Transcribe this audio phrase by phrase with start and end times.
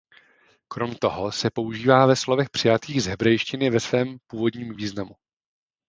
[0.67, 5.15] Krom toho se používá ve slovech přejatých z hebrejštiny ve svém původním významu.